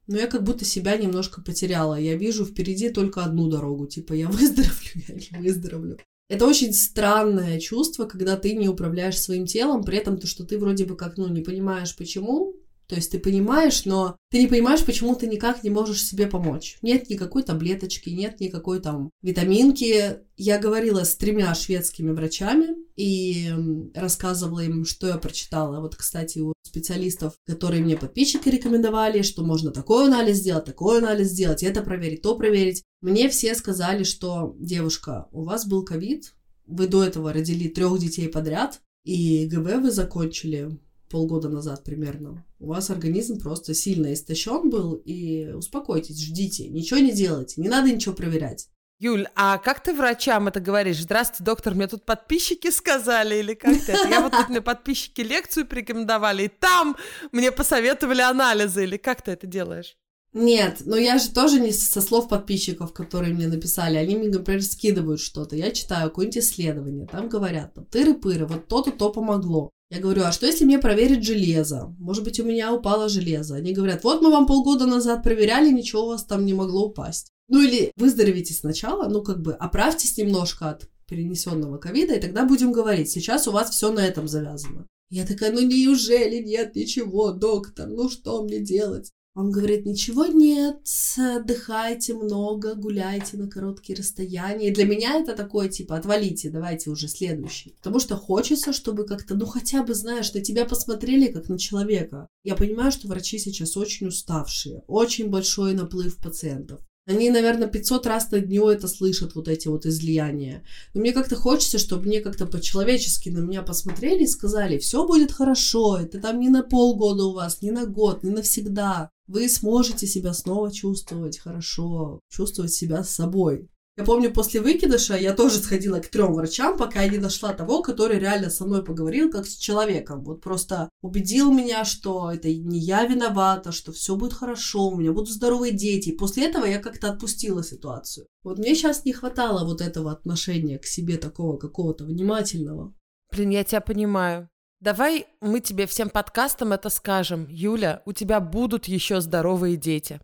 [0.08, 1.99] ну, я как будто себя немножко потеряла.
[1.99, 3.86] Я вижу впереди только одну дорогу.
[3.86, 5.99] Типа, я выздоровлю, я не выздоровлю.
[6.30, 10.58] Это очень странное чувство, когда ты не управляешь своим телом, при этом то, что ты
[10.58, 12.56] вроде бы как, ну, не понимаешь, почему,
[12.88, 16.78] то есть ты понимаешь, но ты не понимаешь, почему ты никак не можешь себе помочь.
[16.82, 20.17] Нет никакой таблеточки, нет никакой там витаминки.
[20.36, 23.52] Я говорила с тремя шведскими врачами и
[23.96, 25.80] рассказывала им, что я прочитала.
[25.80, 31.28] Вот, кстати, у специалистов, которые мне подписчики рекомендовали, что можно такой анализ сделать, такой анализ
[31.28, 32.84] сделать, это проверить, то проверить.
[33.02, 36.34] Мне все сказали, что, девушка, у вас был ковид,
[36.65, 40.80] вы до этого родили трех детей подряд, и ГВ вы закончили
[41.13, 47.12] полгода назад примерно, у вас организм просто сильно истощен был, и успокойтесь, ждите, ничего не
[47.12, 48.67] делайте, не надо ничего проверять.
[48.97, 51.04] Юль, а как ты врачам это говоришь?
[51.04, 54.08] Здравствуйте, доктор, мне тут подписчики сказали, или как это?
[54.10, 56.95] Я вот тут мне подписчики лекцию порекомендовали, и там
[57.32, 59.95] мне посоветовали анализы, или как ты это делаешь?
[60.34, 63.97] Нет, но я же тоже не со слов подписчиков, которые мне написали.
[63.97, 65.56] Они мне, например, скидывают что-то.
[65.56, 67.06] Я читаю какое-нибудь исследование.
[67.06, 69.69] Там говорят, там, тыры-пыры, вот то-то, то помогло.
[69.93, 71.93] Я говорю, а что если мне проверить железо?
[71.99, 73.56] Может быть, у меня упало железо.
[73.56, 77.32] Они говорят, вот мы вам полгода назад проверяли, ничего у вас там не могло упасть.
[77.47, 82.71] Ну или выздоровите сначала, ну как бы оправьтесь немножко от перенесенного ковида, и тогда будем
[82.71, 84.88] говорить, сейчас у вас все на этом завязано.
[85.12, 89.12] Я такая, ну неужели нет ничего, доктор, ну что мне делать?
[89.36, 90.78] Он говорит, ничего нет,
[91.17, 94.69] отдыхайте много, гуляйте на короткие расстояния.
[94.69, 97.74] И для меня это такое, типа, отвалите, давайте уже следующий.
[97.78, 102.28] Потому что хочется, чтобы как-то, ну хотя бы, знаешь, на тебя посмотрели как на человека.
[102.43, 106.82] Я понимаю, что врачи сейчас очень уставшие, очень большой наплыв пациентов.
[107.06, 110.63] Они, наверное, 500 раз на дню это слышат, вот эти вот излияния.
[110.93, 115.32] Но мне как-то хочется, чтобы мне как-то по-человечески на меня посмотрели и сказали, все будет
[115.34, 119.10] хорошо, это там не на полгода у вас, не на год, не навсегда.
[119.28, 123.70] Вы сможете себя снова чувствовать хорошо, чувствовать себя с собой.
[123.96, 127.84] Я помню, после выкидыша я тоже сходила к трем врачам, пока я не нашла того,
[127.84, 130.24] который реально со мной поговорил как с человеком.
[130.24, 135.12] Вот просто убедил меня, что это не я виновата, что все будет хорошо, у меня
[135.12, 136.10] будут здоровые дети.
[136.10, 138.26] И после этого я как-то отпустила ситуацию.
[138.44, 142.96] Вот мне сейчас не хватало вот этого отношения к себе такого какого-то внимательного.
[143.32, 144.50] Блин, я тебя понимаю.
[144.84, 147.48] Давай мы тебе всем подкастам это скажем.
[147.50, 150.19] Юля, у тебя будут еще здоровые дети.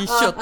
[0.00, 0.34] Еще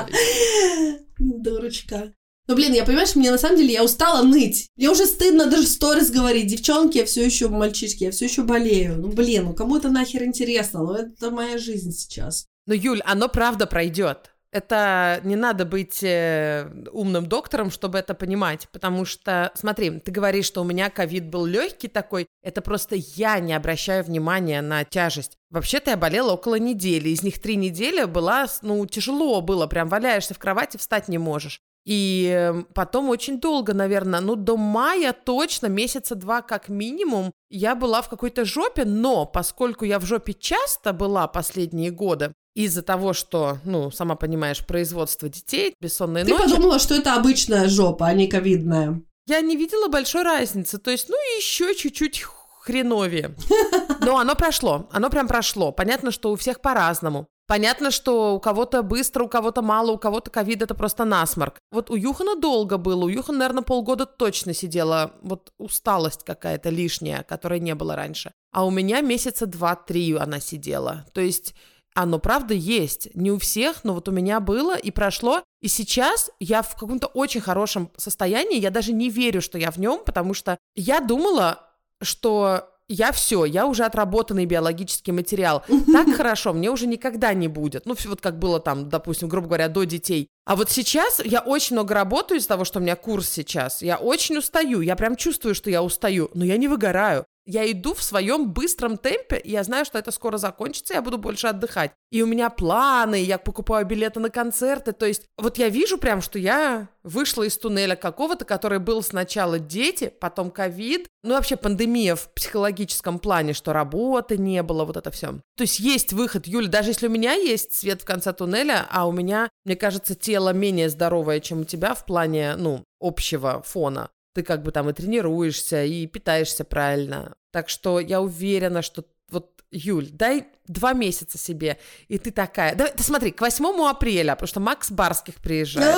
[1.18, 2.14] Дурочка.
[2.48, 4.70] Ну, блин, я, понимаешь, мне на самом деле, я устала ныть.
[4.74, 6.46] Мне уже стыдно даже сторис говорить.
[6.46, 8.96] Девчонки, я все еще мальчишки, я все еще болею.
[8.96, 10.82] Ну, блин, ну кому это нахер интересно?
[10.82, 12.46] Ну, это моя жизнь сейчас.
[12.64, 14.31] Ну, Юль, оно правда пройдет.
[14.52, 20.44] Это не надо быть э, умным доктором, чтобы это понимать, потому что, смотри, ты говоришь,
[20.44, 25.38] что у меня ковид был легкий такой, это просто я не обращаю внимания на тяжесть.
[25.48, 30.34] Вообще-то я болела около недели, из них три недели была, ну, тяжело было, прям валяешься
[30.34, 31.62] в кровати, встать не можешь.
[31.84, 37.74] И эм, потом очень долго, наверное, ну, до мая точно, месяца два как минимум, я
[37.74, 43.14] была в какой-то жопе, но поскольку я в жопе часто была последние годы, из-за того,
[43.14, 46.44] что, ну, сама понимаешь, производство детей, бессонные Ты ночи...
[46.44, 49.00] Ты подумала, что это обычная жопа, а не ковидная.
[49.26, 50.78] Я не видела большой разницы.
[50.78, 52.24] То есть, ну, еще чуть-чуть
[52.60, 53.34] хреновее.
[54.00, 54.88] Но оно прошло.
[54.92, 55.72] Оно прям прошло.
[55.72, 57.26] Понятно, что у всех по-разному.
[57.46, 61.58] Понятно, что у кого-то быстро, у кого-то мало, у кого-то ковид это просто насморк.
[61.70, 63.04] Вот у Юхана долго было.
[63.04, 68.32] У Юхана, наверное, полгода точно сидела вот усталость какая-то лишняя, которой не было раньше.
[68.52, 71.04] А у меня месяца два-три она сидела.
[71.12, 71.54] То есть
[71.94, 73.14] оно правда есть.
[73.14, 75.42] Не у всех, но вот у меня было и прошло.
[75.60, 78.58] И сейчас я в каком-то очень хорошем состоянии.
[78.58, 81.68] Я даже не верю, что я в нем, потому что я думала,
[82.00, 85.62] что я все, я уже отработанный биологический материал.
[85.92, 87.86] Так хорошо, мне уже никогда не будет.
[87.86, 90.28] Ну, вот как было там, допустим, грубо говоря, до детей.
[90.44, 93.82] А вот сейчас я очень много работаю из-за того, что у меня курс сейчас.
[93.82, 97.24] Я очень устаю, я прям чувствую, что я устаю, но я не выгораю.
[97.44, 101.18] Я иду в своем быстром темпе, и я знаю, что это скоро закончится, я буду
[101.18, 101.92] больше отдыхать.
[102.10, 104.92] И у меня планы, я покупаю билеты на концерты.
[104.92, 109.58] То есть вот я вижу прям, что я вышла из туннеля какого-то, который был сначала
[109.58, 115.10] дети, потом ковид, ну вообще пандемия в психологическом плане, что работы не было, вот это
[115.10, 115.40] все.
[115.56, 119.06] То есть есть выход, Юля, даже если у меня есть свет в конце туннеля, а
[119.08, 124.10] у меня, мне кажется, тело менее здоровое, чем у тебя в плане, ну, общего фона,
[124.34, 127.34] ты как бы там и тренируешься, и питаешься правильно.
[127.50, 132.74] Так что я уверена, что вот, Юль, дай два месяца себе, и ты такая...
[132.74, 135.96] Давай, ты смотри, к 8 апреля, потому что Макс Барских приезжает.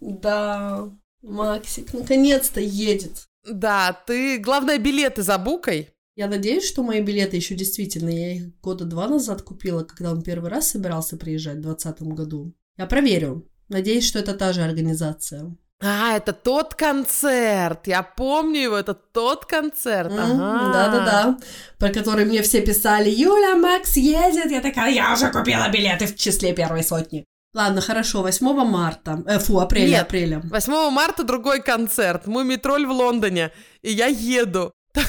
[0.00, 0.90] Да,
[1.22, 3.28] Максик наконец-то едет.
[3.44, 5.88] Да, ты, главное, билеты забукай.
[6.16, 10.22] Я надеюсь, что мои билеты еще действительно, я их года два назад купила, когда он
[10.22, 12.54] первый раз собирался приезжать в 2020 году.
[12.76, 13.48] Я проверю.
[13.68, 15.56] Надеюсь, что это та же организация.
[15.82, 17.86] А, это тот концерт.
[17.86, 20.12] Я помню его, это тот концерт.
[20.12, 20.72] Ага.
[20.72, 21.38] Да-да-да.
[21.78, 24.50] Про который мне все писали, Юля, Макс едет.
[24.50, 27.24] Я такая, я уже купила билеты в числе первой сотни.
[27.54, 29.22] Ладно, хорошо, 8 марта.
[29.26, 30.40] Э, фу, апреля, Нет, апреля.
[30.44, 32.26] 8 марта другой концерт.
[32.26, 33.50] Мумитроль в Лондоне.
[33.82, 34.72] И я еду.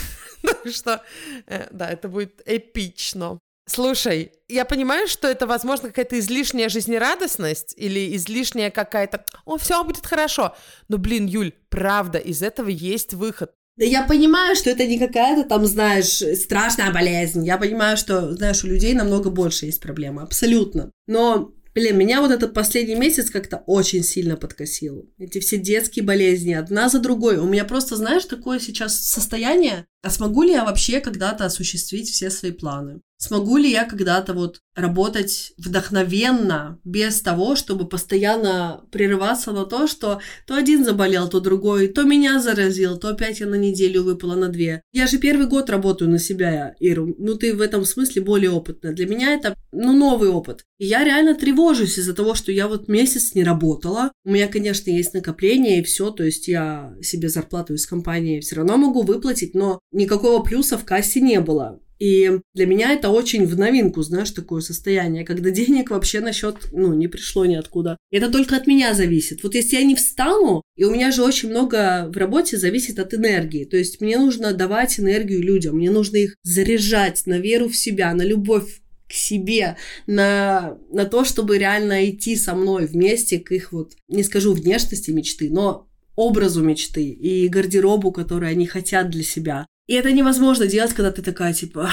[0.42, 1.04] Так что,
[1.46, 3.38] э, да, это будет эпично.
[3.68, 10.06] Слушай, я понимаю, что это, возможно, какая-то излишняя жизнерадостность или излишняя какая-то «О, все будет
[10.06, 10.56] хорошо».
[10.90, 13.52] Но, блин, Юль, правда, из этого есть выход.
[13.78, 17.46] Да я понимаю, что это не какая-то там, знаешь, страшная болезнь.
[17.46, 20.24] Я понимаю, что, знаешь, у людей намного больше есть проблемы.
[20.24, 20.92] Абсолютно.
[21.08, 25.10] Но Блин, меня вот этот последний месяц как-то очень сильно подкосил.
[25.18, 27.38] Эти все детские болезни, одна за другой.
[27.38, 32.30] У меня просто, знаешь, такое сейчас состояние, а смогу ли я вообще когда-то осуществить все
[32.30, 33.02] свои планы?
[33.22, 40.22] Смогу ли я когда-то вот работать вдохновенно, без того, чтобы постоянно прерываться на то, что
[40.48, 44.48] то один заболел, то другой, то меня заразил, то опять я на неделю выпала на
[44.48, 44.82] две.
[44.92, 47.14] Я же первый год работаю на себя, Иру.
[47.20, 48.94] Ну, ты в этом смысле более опытная.
[48.94, 50.66] Для меня это, ну, новый опыт.
[50.80, 54.12] И я реально тревожусь из-за того, что я вот месяц не работала.
[54.26, 58.56] У меня, конечно, есть накопление и все, то есть я себе зарплату из компании все
[58.56, 61.80] равно могу выплатить, но никакого плюса в кассе не было.
[62.02, 66.56] И для меня это очень в новинку, знаешь, такое состояние, когда денег вообще на счет,
[66.72, 67.98] ну, не пришло ниоткуда.
[68.10, 69.44] Это только от меня зависит.
[69.44, 73.14] Вот если я не встану, и у меня же очень много в работе зависит от
[73.14, 77.78] энергии, то есть мне нужно давать энергию людям, мне нужно их заряжать на веру в
[77.78, 79.78] себя, на любовь к себе,
[80.08, 85.12] на, на то, чтобы реально идти со мной вместе к их вот, не скажу внешности
[85.12, 89.68] мечты, но образу мечты и гардеробу, который они хотят для себя.
[89.88, 91.90] И это невозможно делать, когда ты такая, типа,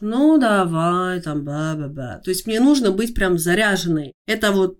[0.00, 2.20] ну давай, там, ба-ба-ба.
[2.24, 4.12] То есть мне нужно быть прям заряженной.
[4.26, 4.78] Это вот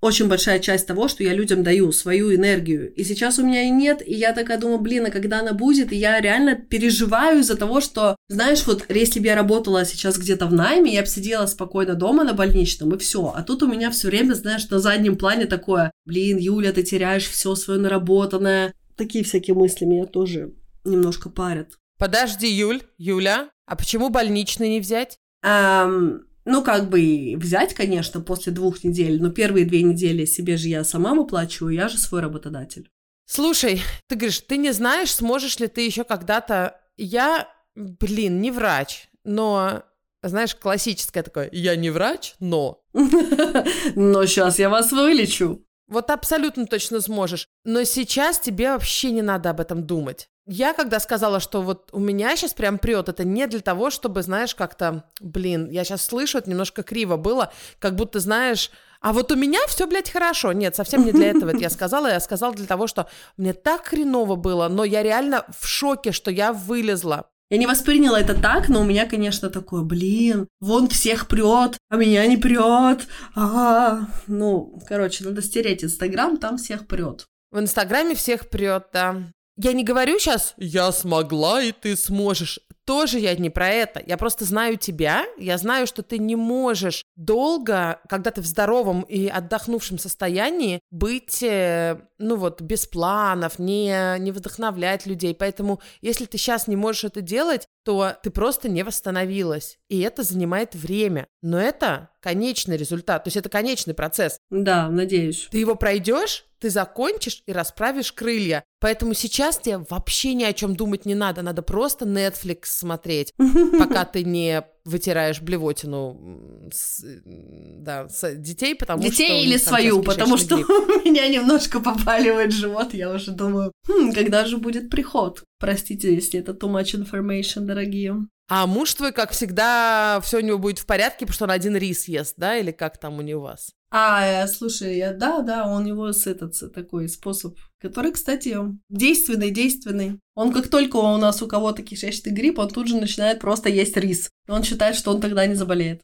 [0.00, 2.92] очень большая часть того, что я людям даю, свою энергию.
[2.94, 5.92] И сейчас у меня и нет, и я такая думаю, блин, а когда она будет,
[5.92, 10.46] и я реально переживаю из-за того, что, знаешь, вот если бы я работала сейчас где-то
[10.46, 13.32] в найме, я бы сидела спокойно дома на больничном, и все.
[13.36, 17.28] А тут у меня все время, знаешь, на заднем плане такое, блин, Юля, ты теряешь
[17.28, 18.72] все свое наработанное.
[18.96, 20.52] Такие всякие мысли меня тоже
[20.90, 21.78] немножко парят.
[21.98, 25.18] Подожди, Юль, Юля, а почему больничный не взять?
[25.42, 30.68] Эм, ну, как бы взять, конечно, после двух недель, но первые две недели себе же
[30.68, 32.90] я сама выплачиваю, я же свой работодатель.
[33.26, 36.80] Слушай, ты говоришь, ты не знаешь, сможешь ли ты еще когда-то...
[36.96, 39.84] Я, блин, не врач, но,
[40.22, 42.82] знаешь, классическое такое, я не врач, но...
[42.92, 45.64] Но сейчас я вас вылечу.
[45.86, 47.46] Вот абсолютно точно сможешь.
[47.64, 50.28] Но сейчас тебе вообще не надо об этом думать.
[50.46, 54.22] Я когда сказала, что вот у меня сейчас прям прет, это не для того, чтобы,
[54.22, 59.32] знаешь, как-то, блин, я сейчас слышу, это немножко криво было, как будто, знаешь, а вот
[59.32, 60.52] у меня все, блядь, хорошо.
[60.52, 62.08] Нет, совсем не для этого это я сказала.
[62.08, 66.30] Я сказала для того, что мне так хреново было, но я реально в шоке, что
[66.30, 67.26] я вылезла.
[67.48, 71.96] Я не восприняла это так, но у меня, конечно, такое, блин, вон всех прет, а
[71.96, 73.08] меня не прет.
[73.34, 77.24] А, ну, короче, надо стереть Инстаграм, там всех прет.
[77.50, 79.32] В Инстаграме всех прет, да.
[79.62, 82.60] Я не говорю сейчас «я смогла, и ты сможешь».
[82.86, 84.02] Тоже я не про это.
[84.04, 85.26] Я просто знаю тебя.
[85.38, 91.42] Я знаю, что ты не можешь долго, когда ты в здоровом и отдохнувшем состоянии, быть,
[91.42, 95.34] э, ну вот, без планов, не, не вдохновлять людей.
[95.34, 99.78] Поэтому, если ты сейчас не можешь это делать, то ты просто не восстановилась.
[99.90, 101.26] И это занимает время.
[101.42, 103.24] Но это конечный результат.
[103.24, 104.38] То есть это конечный процесс.
[104.48, 105.48] Да, надеюсь.
[105.50, 108.64] Ты его пройдешь, ты закончишь и расправишь крылья.
[108.80, 111.42] Поэтому сейчас тебе вообще ни о чем думать не надо.
[111.42, 113.32] Надо просто Netflix смотреть,
[113.78, 119.22] пока ты не вытираешь блевотину с, да, с детей, потому детей что...
[119.22, 120.68] Детей или свою, потому что грипп.
[120.70, 125.44] у меня немножко попаливает живот, я уже думаю, хм, когда же будет приход?
[125.58, 128.16] Простите, если это too much information, дорогие.
[128.48, 131.76] А муж твой, как всегда, все у него будет в порядке, потому что он один
[131.76, 133.70] рис ест, да, или как там у него у вас?
[133.92, 138.56] А, слушай, я, да, да, он его с этот такой способ, который, кстати,
[138.88, 140.20] действенный, действенный.
[140.36, 143.96] Он как только у нас у кого-то кишечный грипп, он тут же начинает просто есть
[143.96, 144.30] рис.
[144.48, 146.02] Он считает, что он тогда не заболеет.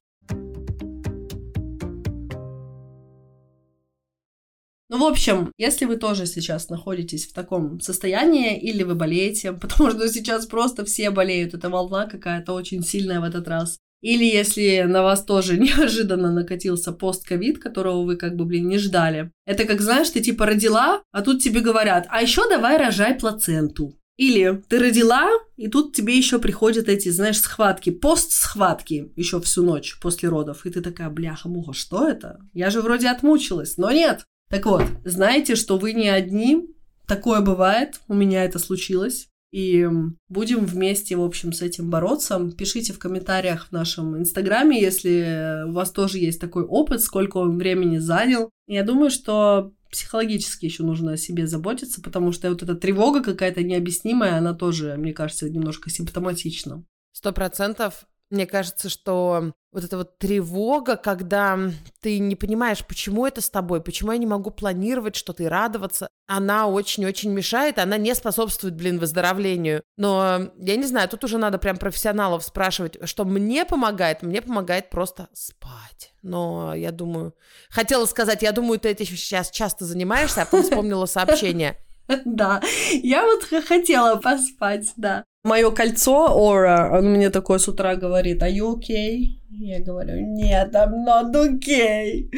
[4.89, 9.93] Ну, в общем, если вы тоже сейчас находитесь в таком состоянии, или вы болеете, потому
[9.93, 13.78] что сейчас просто все болеют, это волна какая-то очень сильная в этот раз.
[14.01, 19.31] Или если на вас тоже неожиданно накатился пост-ковид, которого вы как бы, блин, не ждали.
[19.47, 23.99] Это как, знаешь, ты типа родила, а тут тебе говорят, а еще давай рожай плаценту.
[24.17, 29.99] Или ты родила, и тут тебе еще приходят эти, знаешь, схватки, пост-схватки еще всю ночь
[30.01, 30.65] после родов.
[30.65, 32.39] И ты такая, бляха-муха, что это?
[32.55, 34.25] Я же вроде отмучилась, но нет.
[34.49, 36.67] Так вот, знаете, что вы не одни,
[37.07, 39.29] такое бывает, у меня это случилось.
[39.57, 39.89] И
[40.29, 42.53] будем вместе, в общем, с этим бороться.
[42.59, 47.57] Пишите в комментариях в нашем инстаграме, если у вас тоже есть такой опыт, сколько он
[47.57, 48.51] времени занял.
[48.67, 53.63] Я думаю, что психологически еще нужно о себе заботиться, потому что вот эта тревога какая-то
[53.63, 56.85] необъяснимая, она тоже, мне кажется, немножко симптоматична.
[57.13, 61.59] Сто процентов мне кажется, что вот эта вот тревога, когда
[62.01, 66.09] ты не понимаешь, почему это с тобой, почему я не могу планировать что-то и радоваться,
[66.27, 69.83] она очень-очень мешает, она не способствует, блин, выздоровлению.
[69.97, 74.22] Но я не знаю, тут уже надо прям профессионалов спрашивать, что мне помогает.
[74.22, 76.12] Мне помогает просто спать.
[76.22, 77.35] Но я думаю...
[77.68, 81.77] Хотела сказать, я думаю, ты этим сейчас часто занимаешься, а потом вспомнила сообщение.
[82.24, 82.62] Да,
[82.93, 85.24] я вот хотела поспать, да.
[85.47, 89.39] Мое кольцо, Ора, он мне такое с утра говорит, are you okay?
[89.49, 92.29] Я говорю, нет, I'm not okay.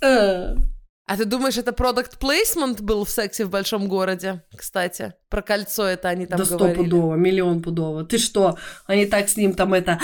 [1.06, 5.12] А ты думаешь, это продукт плейсмент был в сексе в большом городе, кстати?
[5.28, 6.76] Про кольцо это они там да говорили.
[6.78, 8.04] Да пудово, миллион пудово.
[8.04, 8.56] Ты что?
[8.86, 10.00] Они так с ним там это...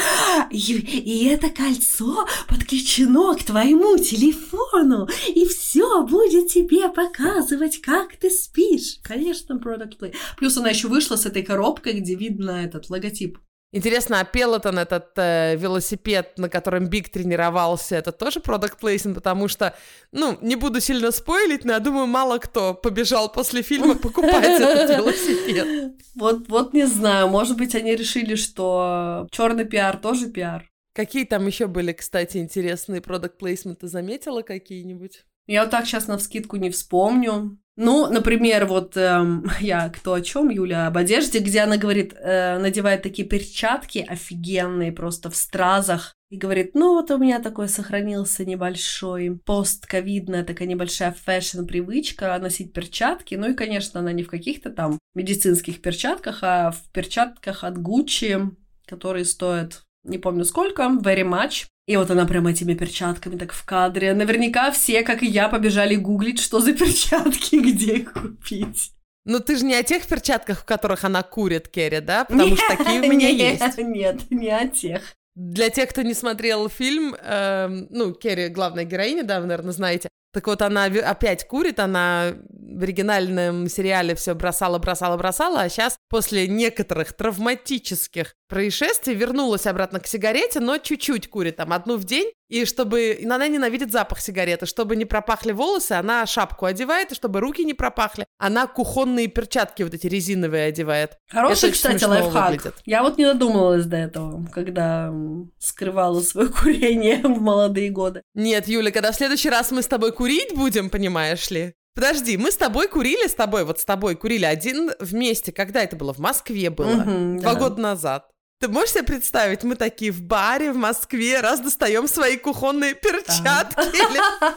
[0.50, 8.28] И, и это кольцо подключено к твоему телефону, и все будет тебе показывать, как ты
[8.28, 8.98] спишь.
[9.02, 10.12] Конечно, продукт плей.
[10.36, 13.38] Плюс она еще вышла с этой коробкой, где видно этот логотип
[13.72, 19.46] Интересно, а Пелотон, этот э, велосипед, на котором Биг тренировался, это тоже product placing, потому
[19.46, 19.76] что,
[20.10, 24.96] ну, не буду сильно спойлить, но я думаю, мало кто побежал после фильма покупать этот
[24.96, 25.94] велосипед.
[26.16, 30.68] Вот, вот не знаю, может быть, они решили, что черный пиар тоже пиар.
[30.92, 33.86] Какие там еще были, кстати, интересные product placement ы?
[33.86, 35.24] Заметила какие-нибудь?
[35.50, 37.58] Я вот так сейчас на вскидку не вспомню.
[37.74, 42.58] Ну, например, вот эм, я кто о чем, Юля, об одежде, где она говорит, э,
[42.58, 48.44] надевает такие перчатки офигенные, просто в стразах, и говорит, ну вот у меня такой сохранился
[48.44, 53.34] небольшой постковидная такая небольшая fashion -привычка носить перчатки.
[53.34, 58.54] Ну и, конечно, она не в каких-то там медицинских перчатках, а в перчатках от Gucci,
[58.86, 61.66] которые стоят не помню сколько, very much.
[61.90, 64.14] И вот она прям этими перчатками так в кадре.
[64.14, 68.92] Наверняка все, как и я, побежали гуглить, что за перчатки, где их купить.
[69.24, 72.26] Ну ты же не о тех перчатках, в которых она курит, Керри, да?
[72.26, 73.78] Потому что такие у меня нет, есть.
[73.78, 75.02] Нет, не о тех.
[75.34, 80.10] Для тех, кто не смотрел фильм, э, ну, Керри главная героиня, да, вы, наверное, знаете.
[80.32, 85.96] Так вот, она опять курит, она в оригинальном сериале все бросала, бросала, бросала, а сейчас
[86.08, 92.30] после некоторых травматических происшествий вернулась обратно к сигарете, но чуть-чуть курит, там, одну в день,
[92.50, 93.12] и чтобы...
[93.12, 94.66] И она ненавидит запах сигареты.
[94.66, 99.82] Чтобы не пропахли волосы, она шапку одевает, и чтобы руки не пропахли, она кухонные перчатки
[99.82, 101.16] вот эти резиновые одевает.
[101.30, 102.50] Хороший, кстати, лайфхак.
[102.50, 102.74] Выглядит.
[102.84, 105.14] Я вот не додумалась до этого, когда
[105.58, 108.22] скрывала свое курение в молодые годы.
[108.34, 112.52] Нет, Юля, когда в следующий раз мы с тобой курить будем, понимаешь ли, Подожди, мы
[112.52, 115.52] с тобой курили с тобой, вот с тобой курили один вместе.
[115.52, 116.14] Когда это было?
[116.14, 117.02] В Москве было.
[117.02, 117.60] Угу, Два да.
[117.60, 118.30] года назад.
[118.60, 123.80] Ты можешь себе представить, мы такие в баре в Москве, раз достаем свои кухонные перчатки.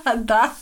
[0.26, 0.54] Да.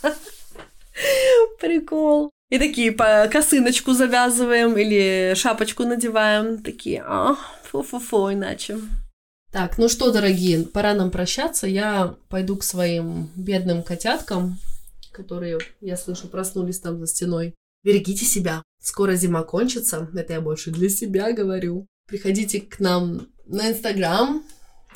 [1.59, 2.29] Прикол.
[2.51, 6.61] И такие по косыночку завязываем или шапочку надеваем.
[6.61, 8.77] Такие, а, фу-фу-фу, иначе.
[9.51, 11.65] Так, ну что, дорогие, пора нам прощаться.
[11.65, 14.59] Я пойду к своим бедным котяткам,
[15.11, 17.55] которые, я слышу, проснулись там за стеной.
[17.83, 18.61] Берегите себя.
[18.79, 20.09] Скоро зима кончится.
[20.13, 21.87] Это я больше для себя говорю.
[22.07, 24.43] Приходите к нам на Инстаграм.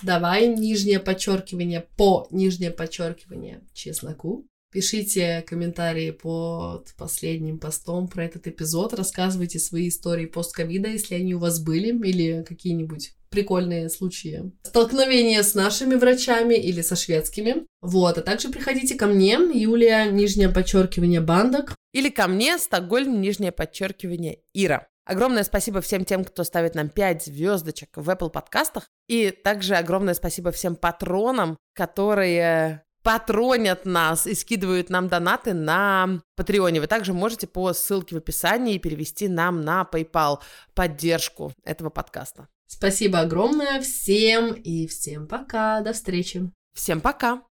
[0.04, 4.46] Давай нижнее подчеркивание по нижнее подчеркивание чесноку.
[4.72, 8.94] Пишите комментарии под последним постом про этот эпизод.
[8.94, 15.56] Рассказывайте свои истории постковида, если они у вас были, или какие-нибудь прикольные случаи столкновения с
[15.56, 17.66] нашими врачами или со шведскими.
[17.82, 21.76] Вот, а также приходите ко мне, Юлия, нижнее подчеркивание, Бандок.
[21.94, 24.88] Или ко мне, Стокгольм, нижнее подчеркивание, Ира.
[25.06, 28.90] Огромное спасибо всем тем, кто ставит нам 5 звездочек в Apple подкастах.
[29.08, 36.82] И также огромное спасибо всем патронам, которые патронят нас и скидывают нам донаты на Патреоне.
[36.82, 40.40] Вы также можете по ссылке в описании перевести нам на PayPal
[40.74, 42.48] поддержку этого подкаста.
[42.68, 45.82] Спасибо огромное всем и всем пока.
[45.82, 46.52] До встречи.
[46.74, 47.44] Всем пока.